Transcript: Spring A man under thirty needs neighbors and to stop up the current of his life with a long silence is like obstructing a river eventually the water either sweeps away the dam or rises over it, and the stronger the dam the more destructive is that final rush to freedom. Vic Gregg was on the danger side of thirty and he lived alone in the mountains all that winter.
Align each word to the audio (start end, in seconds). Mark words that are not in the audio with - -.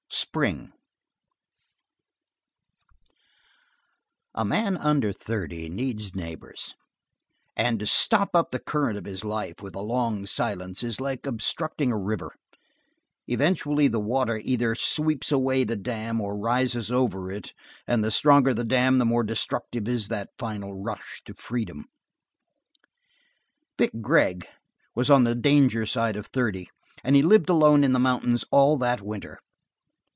Spring 0.13 0.71
A 4.35 4.43
man 4.45 4.75
under 4.77 5.11
thirty 5.13 5.69
needs 5.69 6.13
neighbors 6.15 6.75
and 7.55 7.79
to 7.79 7.87
stop 7.87 8.35
up 8.35 8.51
the 8.51 8.59
current 8.59 8.97
of 8.97 9.05
his 9.05 9.23
life 9.25 9.55
with 9.61 9.73
a 9.75 9.79
long 9.81 10.25
silence 10.25 10.83
is 10.83 10.99
like 11.01 11.25
obstructing 11.25 11.91
a 11.93 11.97
river 11.97 12.33
eventually 13.27 13.87
the 13.87 13.99
water 14.01 14.39
either 14.43 14.73
sweeps 14.75 15.31
away 15.33 15.63
the 15.63 15.75
dam 15.77 16.19
or 16.21 16.37
rises 16.37 16.91
over 16.91 17.31
it, 17.31 17.53
and 17.87 18.03
the 18.03 18.11
stronger 18.11 18.53
the 18.53 18.65
dam 18.65 18.97
the 18.99 19.05
more 19.05 19.23
destructive 19.23 19.87
is 19.87 20.07
that 20.09 20.29
final 20.37 20.73
rush 20.75 21.21
to 21.25 21.33
freedom. 21.33 21.85
Vic 23.77 23.91
Gregg 24.01 24.45
was 24.93 25.09
on 25.09 25.23
the 25.23 25.35
danger 25.35 25.85
side 25.85 26.15
of 26.17 26.27
thirty 26.27 26.69
and 27.03 27.15
he 27.15 27.23
lived 27.23 27.49
alone 27.49 27.83
in 27.83 27.93
the 27.93 27.99
mountains 27.99 28.43
all 28.51 28.75
that 28.77 29.01
winter. 29.01 29.39